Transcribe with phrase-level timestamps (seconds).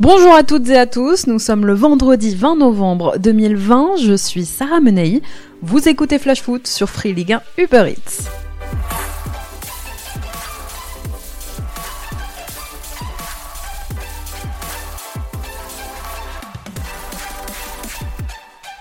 [0.00, 4.44] Bonjour à toutes et à tous, nous sommes le vendredi 20 novembre 2020, je suis
[4.44, 5.22] Sarah Menei,
[5.62, 8.28] vous écoutez Flash Foot sur Free Ligue 1 Uber Eats.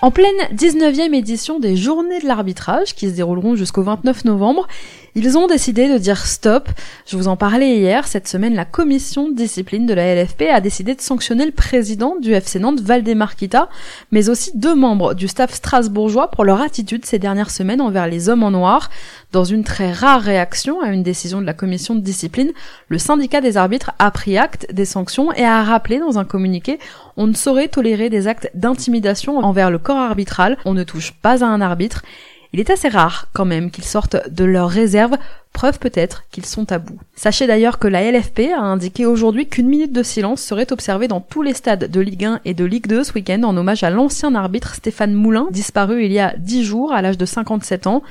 [0.01, 4.67] En pleine 19e édition des Journées de l'arbitrage, qui se dérouleront jusqu'au 29 novembre,
[5.15, 6.69] ils ont décidé de dire stop.
[7.05, 8.07] Je vous en parlais hier.
[8.07, 12.15] Cette semaine, la commission de discipline de la LFP a décidé de sanctionner le président
[12.19, 13.69] du FC Nantes, Valdemar Kita,
[14.11, 18.27] mais aussi deux membres du staff strasbourgeois pour leur attitude ces dernières semaines envers les
[18.29, 18.89] hommes en noir.
[19.31, 22.51] Dans une très rare réaction à une décision de la commission de discipline,
[22.87, 26.79] le syndicat des arbitres a pris acte des sanctions et a rappelé dans un communiqué
[27.17, 31.43] on ne saurait tolérer des actes d'intimidation envers le corps arbitral, on ne touche pas
[31.43, 32.03] à un arbitre
[32.53, 35.17] il est assez rare quand même qu'ils sortent de leur réserve,
[35.53, 36.99] preuve peut-être qu'ils sont à bout.
[37.15, 41.19] Sachez d'ailleurs que la LFP a indiqué aujourd'hui qu'une minute de silence serait observée dans
[41.19, 43.89] tous les stades de Ligue 1 et de Ligue 2 ce week-end en hommage à
[43.89, 48.03] l'ancien arbitre Stéphane Moulin, disparu il y a 10 jours à l'âge de 57 ans.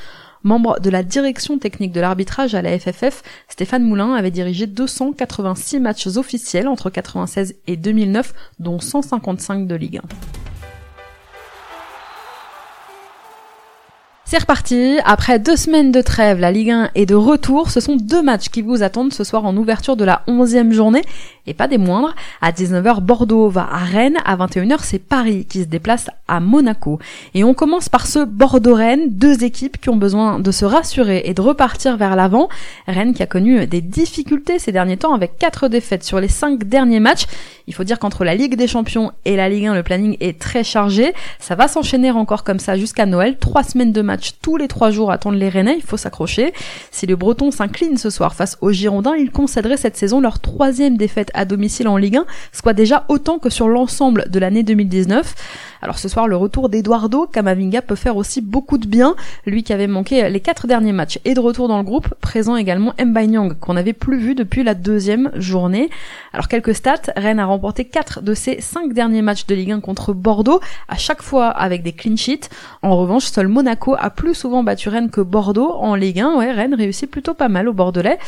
[0.45, 5.79] Membre de la direction technique de l'arbitrage à la FFF, Stéphane Moulin avait dirigé 286
[5.79, 10.52] matchs officiels entre 96 et 2009, dont 155 de Ligue 1.
[14.33, 17.71] C'est reparti, après deux semaines de trêve, la Ligue 1 est de retour.
[17.71, 21.03] Ce sont deux matchs qui vous attendent ce soir en ouverture de la 11e journée,
[21.47, 22.15] et pas des moindres.
[22.41, 26.99] À 19h, Bordeaux va à Rennes, à 21h, c'est Paris qui se déplace à Monaco.
[27.35, 31.35] Et on commence par ce Bordeaux-Rennes, deux équipes qui ont besoin de se rassurer et
[31.35, 32.49] de repartir vers l'avant.
[32.87, 36.65] Rennes qui a connu des difficultés ces derniers temps avec quatre défaites sur les cinq
[36.65, 37.27] derniers matchs.
[37.67, 40.39] Il faut dire qu'entre la Ligue des Champions et la Ligue 1, le planning est
[40.39, 41.13] très chargé.
[41.39, 43.37] Ça va s'enchaîner encore comme ça jusqu'à Noël.
[43.39, 44.03] Trois semaines de
[44.41, 45.77] tous les trois jours attendent les Rennais.
[45.77, 46.53] Il faut s'accrocher.
[46.91, 50.97] Si les Bretons s'inclinent ce soir face aux Girondins, ils concéderaient cette saison leur troisième
[50.97, 55.35] défaite à domicile en Ligue 1, soit déjà autant que sur l'ensemble de l'année 2019.
[55.83, 59.17] Alors ce soir, le retour d'Eduardo Camavinga peut faire aussi beaucoup de bien,
[59.47, 62.55] lui qui avait manqué les quatre derniers matchs et de retour dans le groupe, présent
[62.55, 65.91] également Nyang qu'on n'avait plus vu depuis la deuxième journée.
[66.33, 69.81] Alors quelques stats, Rennes a remporté quatre de ses cinq derniers matchs de Ligue 1
[69.81, 72.49] contre Bordeaux, à chaque fois avec des clean sheets.
[72.83, 76.37] En revanche, seul Monaco a plus souvent battu Rennes que Bordeaux en Ligue 1.
[76.37, 78.19] Ouais, Rennes réussit plutôt pas mal au Bordelais.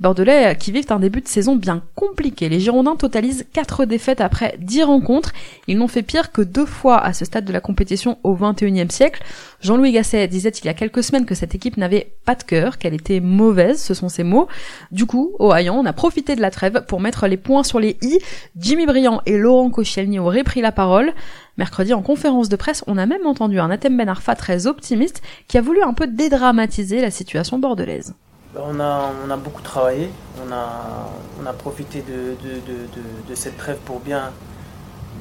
[0.00, 2.48] Bordelais qui vivent un début de saison bien compliqué.
[2.48, 5.32] Les Girondins totalisent quatre défaites après 10 rencontres.
[5.68, 8.90] Ils n'ont fait pire que deux fois à ce stade de la compétition au XXIe
[8.90, 9.22] siècle.
[9.60, 12.78] Jean-Louis Gasset disait il y a quelques semaines que cette équipe n'avait pas de cœur,
[12.78, 14.48] qu'elle était mauvaise, ce sont ses mots.
[14.90, 17.80] Du coup, au Hayan, on a profité de la trêve pour mettre les points sur
[17.80, 18.18] les i.
[18.56, 21.12] Jimmy Briand et Laurent Koscielny auraient pris la parole.
[21.58, 25.22] Mercredi, en conférence de presse, on a même entendu un Atem Ben Arfa très optimiste
[25.48, 28.14] qui a voulu un peu dédramatiser la situation bordelaise.
[28.56, 30.10] On a, on a beaucoup travaillé,
[30.46, 34.30] on a, profité de cette trêve pour bien,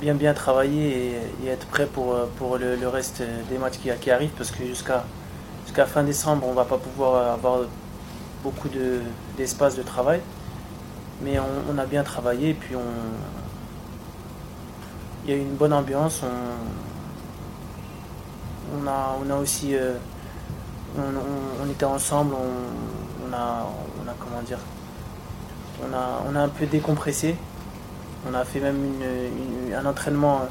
[0.01, 4.09] bien bien travailler et, être prêt pour, euh, pour le, reste des matchs qui, qui
[4.09, 5.05] arrivent parce que jusqu'à
[5.65, 7.59] jusqu'à fin décembre on va pas pouvoir avoir
[8.43, 8.69] beaucoup
[9.37, 10.19] d'espace de, travail.
[11.21, 12.81] Mais on, a bien travaillé et puis on
[15.23, 16.29] il y a eu une bonne ambiance on,
[18.81, 19.93] on a, on a aussi euh,
[20.97, 23.67] on, était ensemble on, a,
[24.03, 24.57] on a comment dire
[25.83, 27.35] on a, on a un peu décompressé
[28.29, 28.77] on a fait même
[29.73, 30.41] un entraînement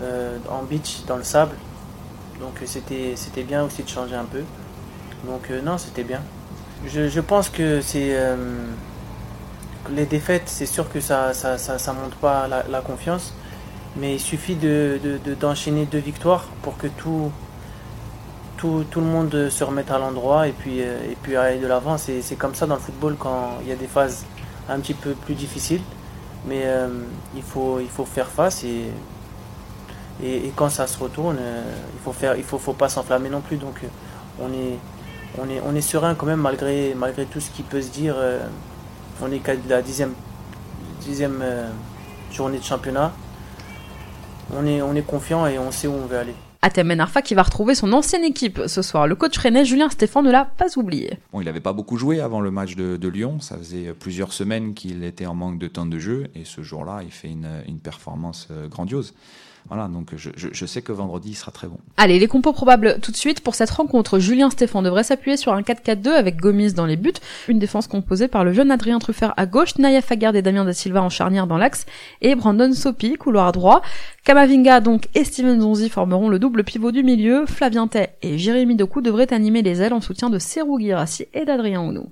[0.00, 1.54] euh, en beach dans le sable.
[2.40, 4.42] Donc c'était, c'était bien aussi de changer un peu.
[5.24, 6.20] Donc euh, non, c'était bien.
[6.86, 8.36] Je, pense que c'est euh,
[9.90, 13.32] les défaites, c'est sûr que ça ça, monte pas la, confiance,
[13.96, 14.98] mais il suffit de,
[15.38, 17.30] d'enchaîner deux victoires pour que tout,
[18.64, 21.98] le monde se remette à l'endroit et puis, et aller de l'avant.
[21.98, 24.24] C'est, c'est comme ça dans le football quand il y a des phases
[24.68, 25.82] un petit peu plus difficiles.
[26.46, 26.88] Mais euh,
[27.36, 28.90] il, faut, il faut faire face et,
[30.22, 31.62] et, quand ça se retourne, euh,
[31.94, 33.56] il faut faire, il faut, faut pas s'enflammer non plus.
[33.56, 33.88] Donc euh,
[34.40, 34.78] on est,
[35.38, 38.16] on est, on est serein quand même malgré, malgré tout ce qui peut se dire.
[39.20, 40.14] on est qu'à la dixième,
[41.00, 41.44] dixième
[42.32, 43.12] journée de championnat.
[44.54, 46.34] On est, on est confiant et on sait où on veut aller.
[46.64, 49.08] Atem Ben Arfa qui va retrouver son ancienne équipe ce soir.
[49.08, 51.18] Le coach rennais Julien Stéphane ne l'a pas oublié.
[51.32, 53.40] Bon, il n'avait pas beaucoup joué avant le match de, Lyon.
[53.40, 56.28] Ça faisait plusieurs semaines qu'il était en manque de temps de jeu.
[56.36, 59.12] Et ce jour-là, il fait une, une performance euh, grandiose.
[59.68, 61.78] Voilà, donc je, sais que vendredi, il sera très bon.
[61.96, 63.40] Allez, les compos probables tout de suite.
[63.40, 67.12] Pour cette rencontre, Julien Stéphan devrait s'appuyer sur un 4-4-2 avec Gomis dans les buts,
[67.48, 70.72] une défense composée par le jeune Adrien Truffert à gauche, Naya Fagard et Damien Da
[70.72, 71.86] Silva en charnière dans l'axe,
[72.20, 73.82] et Brandon Sopi, couloir droit.
[74.24, 77.46] Kamavinga donc et Steven Zonzi formeront le double pivot du milieu.
[77.46, 81.44] Flavien Tay et Jérémy Doku devraient animer les ailes en soutien de Serou Girassi et
[81.44, 82.08] d'Adrien Ounou.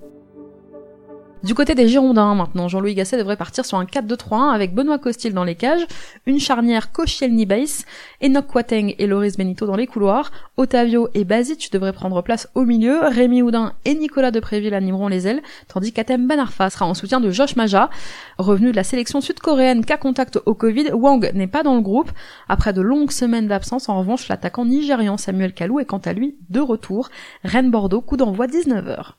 [1.43, 5.33] Du côté des Girondins, maintenant, Jean-Louis Gasset devrait partir sur un 4-2-3-1 avec Benoît Costil
[5.33, 5.87] dans les cages,
[6.27, 7.85] une charnière Koscielny Bass,
[8.23, 12.63] Enoch Quateng et Loris Benito dans les couloirs, Otavio et Basic devraient prendre place au
[12.63, 17.19] milieu, Rémi Houdin et Nicolas Depréville animeront les ailes, tandis qu'Atem Banarfa sera en soutien
[17.19, 17.89] de Josh Maja.
[18.37, 22.11] Revenu de la sélection sud-coréenne cas contact au Covid, Wang n'est pas dans le groupe.
[22.49, 26.35] Après de longues semaines d'absence, en revanche, l'attaquant nigérian Samuel Kalou est quant à lui
[26.51, 27.09] de retour.
[27.43, 29.15] Rennes-Bordeaux, coup d'envoi 19h.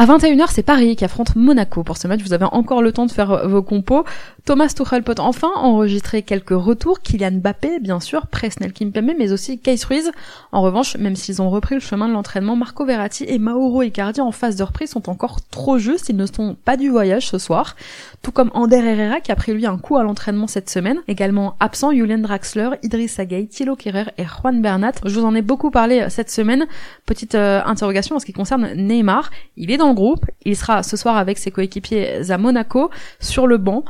[0.00, 1.82] À 21h, c'est Paris qui affronte Monaco.
[1.82, 4.04] Pour ce match, vous avez encore le temps de faire vos compos.
[4.48, 7.02] Thomas Tuchel peut enfin enregistrer quelques retours.
[7.02, 10.10] Kylian Mbappé, bien sûr, Presnel Kimpembe, mais aussi Case Ruiz.
[10.52, 14.22] En revanche, même s'ils ont repris le chemin de l'entraînement, Marco Verratti et Mauro Icardi
[14.22, 16.08] en phase de reprise sont encore trop justes.
[16.08, 17.76] Ils ne sont pas du voyage ce soir.
[18.22, 20.96] Tout comme Ander Herrera qui a pris lui un coup à l'entraînement cette semaine.
[21.08, 24.92] Également absent, Julian Draxler, Idriss Gueye, Thilo Kerrer et Juan Bernat.
[25.04, 26.66] Je vous en ai beaucoup parlé cette semaine.
[27.04, 29.30] Petite euh, interrogation en ce qui concerne Neymar.
[29.58, 30.24] Il est dans groupe.
[30.46, 32.88] Il sera ce soir avec ses coéquipiers à Monaco
[33.20, 33.84] sur le banc.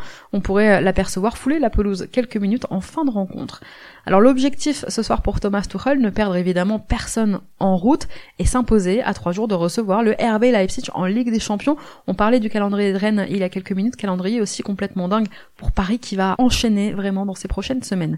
[0.49, 3.61] Pourrait l'apercevoir fouler la pelouse quelques minutes en fin de rencontre.
[4.07, 8.09] Alors l'objectif ce soir pour Thomas Tuchel, ne perdre évidemment personne en route
[8.39, 11.77] et s'imposer à trois jours de recevoir le RB Leipzig en Ligue des Champions.
[12.07, 15.29] On parlait du calendrier de Rennes il y a quelques minutes, calendrier aussi complètement dingue
[15.59, 18.17] pour Paris qui va enchaîner vraiment dans ces prochaines semaines.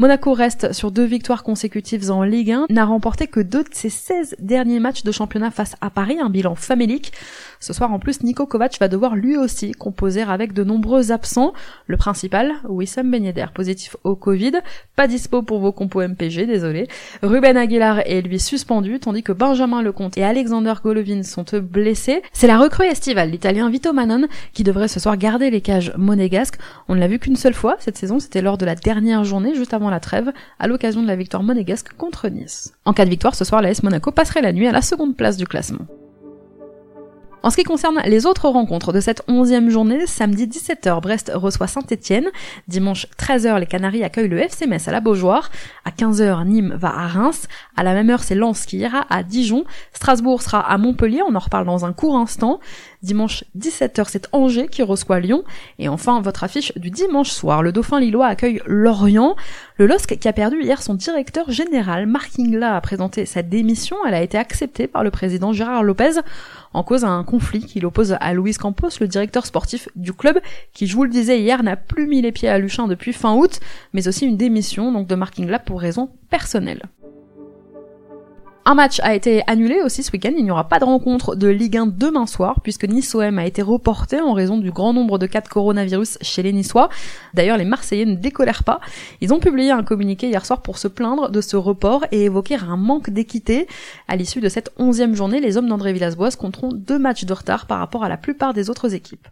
[0.00, 3.90] Monaco reste sur deux victoires consécutives en Ligue 1, n'a remporté que deux de ses
[3.90, 7.12] 16 derniers matchs de championnat face à Paris, un bilan famélique.
[7.60, 11.52] Ce soir en plus, Nico Kovac va devoir lui aussi composer avec de nombreux absents.
[11.86, 14.52] Le principal, Wissam Ben Yedder, positif au Covid,
[14.96, 16.88] pas dispo pour vos compos MPG, désolé.
[17.22, 22.22] Ruben Aguilar est lui suspendu, tandis que Benjamin Lecomte et Alexander Golovin sont eux blessés.
[22.32, 26.58] C'est la recrue estivale, l'italien Vito Manon, qui devrait ce soir garder les cages monégasques.
[26.88, 29.54] On ne l'a vu qu'une seule fois cette saison, c'était lors de la dernière journée,
[29.54, 32.74] juste avant la trêve, à l'occasion de la victoire monégasque contre Nice.
[32.84, 35.16] En cas de victoire, ce soir, la S Monaco passerait la nuit à la seconde
[35.16, 35.86] place du classement.
[37.44, 41.68] En ce qui concerne les autres rencontres de cette onzième journée, samedi 17h, Brest reçoit
[41.68, 42.26] Saint-Etienne.
[42.66, 45.50] Dimanche 13h, les Canaries accueillent le FC à la Beaujoire.
[45.84, 47.46] À 15h, Nîmes va à Reims.
[47.76, 49.64] À la même heure, c'est Lens qui ira à Dijon.
[49.92, 52.58] Strasbourg sera à Montpellier, on en reparle dans un court instant.
[53.02, 55.44] Dimanche 17h, c'est Angers qui reçoit Lyon.
[55.78, 59.36] Et enfin, votre affiche du dimanche soir, le Dauphin Lillois accueille Lorient.
[59.80, 63.96] Le LOSC qui a perdu hier son directeur général, Mark Ingla, a présenté sa démission.
[64.08, 66.18] Elle a été acceptée par le président Gérard Lopez
[66.74, 70.40] en cause un conflit qui l'oppose à Luis Campos, le directeur sportif du club,
[70.72, 73.36] qui, je vous le disais hier, n'a plus mis les pieds à Luchin depuis fin
[73.36, 73.60] août,
[73.92, 76.82] mais aussi une démission donc de Mark Ingla pour raisons personnelles.
[78.70, 80.32] Un match a été annulé aussi ce week-end.
[80.36, 83.62] Il n'y aura pas de rencontre de Ligue 1 demain soir puisque Nice-OM a été
[83.62, 86.90] reporté en raison du grand nombre de cas de coronavirus chez les Niçois.
[87.32, 88.80] D'ailleurs, les Marseillais ne décolèrent pas.
[89.22, 92.56] Ils ont publié un communiqué hier soir pour se plaindre de ce report et évoquer
[92.56, 93.68] un manque d'équité.
[94.06, 97.64] À l'issue de cette onzième journée, les hommes d'André Villas-Boas compteront deux matchs de retard
[97.64, 99.28] par rapport à la plupart des autres équipes.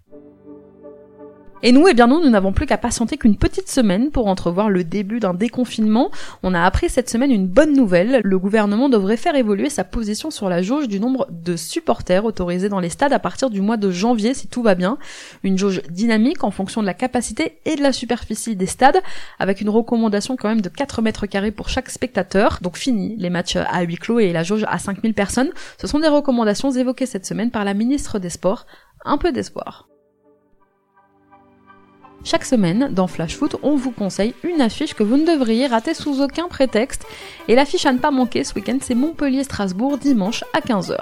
[1.66, 4.70] Et nous, eh bien nous, nous n'avons plus qu'à patienter qu'une petite semaine pour entrevoir
[4.70, 6.12] le début d'un déconfinement.
[6.44, 8.20] On a appris cette semaine une bonne nouvelle.
[8.22, 12.68] Le gouvernement devrait faire évoluer sa position sur la jauge du nombre de supporters autorisés
[12.68, 14.96] dans les stades à partir du mois de janvier si tout va bien.
[15.42, 19.02] Une jauge dynamique en fonction de la capacité et de la superficie des stades
[19.40, 22.60] avec une recommandation quand même de 4 mètres carrés pour chaque spectateur.
[22.62, 25.50] Donc fini les matchs à huis clos et la jauge à 5000 personnes.
[25.80, 28.66] Ce sont des recommandations évoquées cette semaine par la ministre des Sports.
[29.04, 29.88] Un peu d'espoir.
[32.26, 35.94] Chaque semaine, dans Flash Foot, on vous conseille une affiche que vous ne devriez rater
[35.94, 37.06] sous aucun prétexte.
[37.46, 40.96] Et l'affiche à ne pas manquer ce week-end, c'est Montpellier-Strasbourg dimanche à 15h.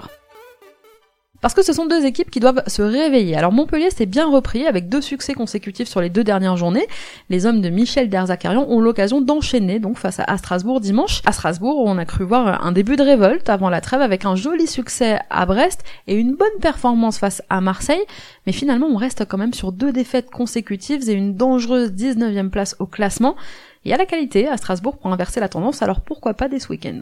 [1.40, 3.36] Parce que ce sont deux équipes qui doivent se réveiller.
[3.36, 6.86] Alors Montpellier s'est bien repris avec deux succès consécutifs sur les deux dernières journées.
[7.28, 11.20] Les hommes de Michel Derzakarian ont l'occasion d'enchaîner donc face à Strasbourg dimanche.
[11.26, 14.36] À Strasbourg, on a cru voir un début de révolte avant la trêve avec un
[14.36, 18.04] joli succès à Brest et une bonne performance face à Marseille.
[18.46, 22.74] Mais finalement, on reste quand même sur deux défaites consécutives et une dangereuse 19e place
[22.78, 23.36] au classement.
[23.84, 26.58] Il y a la qualité à Strasbourg pour inverser la tendance, alors pourquoi pas dès
[26.58, 27.00] ce week-end?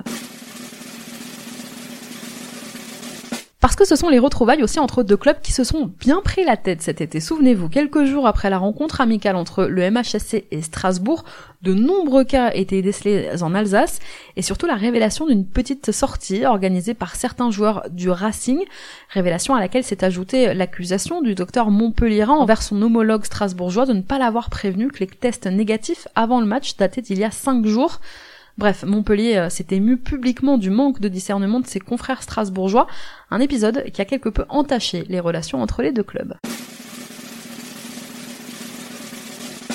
[3.63, 6.45] Parce que ce sont les retrouvailles aussi entre deux clubs qui se sont bien pris
[6.45, 7.21] la tête cet été.
[7.21, 11.25] Souvenez-vous, quelques jours après la rencontre amicale entre le MHSC et Strasbourg,
[11.63, 14.01] de nombreux cas étaient décelés en Alsace
[14.35, 18.59] et surtout la révélation d'une petite sortie organisée par certains joueurs du Racing,
[19.11, 24.03] révélation à laquelle s'est ajoutée l'accusation du docteur Montpellierin envers son homologue strasbourgeois de ne
[24.03, 27.65] pas l'avoir prévenu que les tests négatifs avant le match dataient d'il y a cinq
[27.65, 28.01] jours.
[28.59, 32.87] Bref, Montpellier euh, s'est ému publiquement du manque de discernement de ses confrères strasbourgeois,
[33.31, 36.35] un épisode qui a quelque peu entaché les relations entre les deux clubs.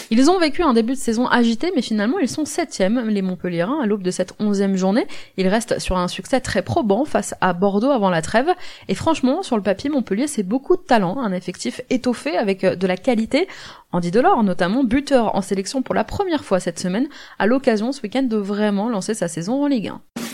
[0.09, 3.81] Ils ont vécu un début de saison agité, mais finalement ils sont septièmes, les Montpellierins,
[3.83, 5.05] à l'aube de cette onzième journée.
[5.35, 8.47] Ils restent sur un succès très probant face à Bordeaux avant la trêve.
[8.87, 12.75] Et franchement, sur le papier, Montpellier, c'est beaucoup de talent, un effectif étoffé avec euh,
[12.75, 13.49] de la qualité.
[13.91, 18.01] Andy Delors, notamment buteur en sélection pour la première fois cette semaine, a l'occasion ce
[18.01, 20.26] week-end de vraiment lancer sa saison en Ligue 1.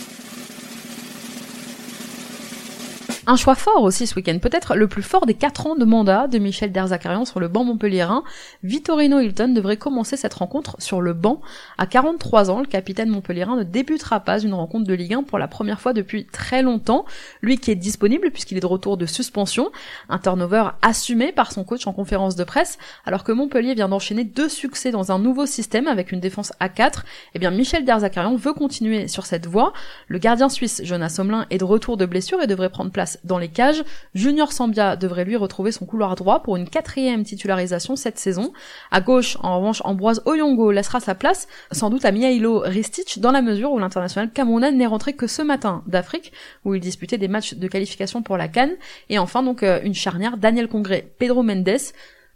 [3.26, 6.26] Un choix fort aussi ce week-end, peut-être le plus fort des 4 ans de mandat
[6.26, 8.22] de Michel Derzakarian sur le banc montpelliérain.
[8.62, 11.40] Vittorino Hilton devrait commencer cette rencontre sur le banc.
[11.78, 15.38] À 43 ans, le capitaine montpelliérain ne débutera pas une rencontre de Ligue 1 pour
[15.38, 17.06] la première fois depuis très longtemps.
[17.40, 19.72] Lui qui est disponible puisqu'il est de retour de suspension.
[20.10, 22.76] Un turnover assumé par son coach en conférence de presse,
[23.06, 26.68] alors que Montpellier vient d'enchaîner deux succès dans un nouveau système avec une défense à
[26.68, 27.06] 4.
[27.32, 29.72] Eh bien, Michel Derzakarian veut continuer sur cette voie.
[30.08, 33.38] Le gardien suisse Jonas Somlin est de retour de blessure et devrait prendre place dans
[33.38, 33.84] les cages.
[34.14, 38.52] Junior Sambia devrait lui retrouver son couloir droit pour une quatrième titularisation cette saison.
[38.90, 43.32] À gauche, en revanche, Ambroise Oyongo laissera sa place, sans doute à Mihailo Ristic, dans
[43.32, 46.32] la mesure où l'international camerounais n'est rentré que ce matin d'Afrique,
[46.64, 48.76] où il disputait des matchs de qualification pour la Cannes.
[49.08, 51.78] Et enfin, donc, euh, une charnière Daniel Congré, Pedro Mendes,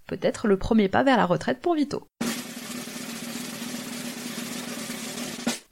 [0.06, 2.06] peut-être le premier pas vers la retraite pour Vito.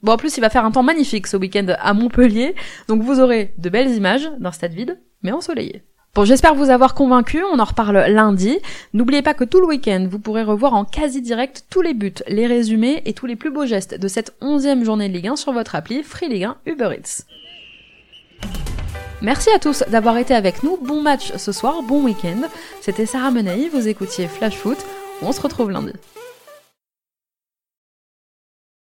[0.07, 2.55] Bon, en plus, il va faire un temps magnifique ce week-end à Montpellier,
[2.87, 5.83] donc vous aurez de belles images d'un stade vide, mais ensoleillé.
[6.15, 8.57] Bon, j'espère vous avoir convaincu, on en reparle lundi.
[8.93, 12.13] N'oubliez pas que tout le week-end, vous pourrez revoir en quasi direct tous les buts,
[12.29, 15.35] les résumés et tous les plus beaux gestes de cette onzième journée de Ligue 1
[15.35, 17.25] sur votre appli Free Ligue 1 Uber Eats.
[19.21, 22.47] Merci à tous d'avoir été avec nous, bon match ce soir, bon week-end.
[22.79, 24.77] C'était Sarah Menei, vous écoutiez Flash Foot,
[25.21, 25.91] on se retrouve lundi.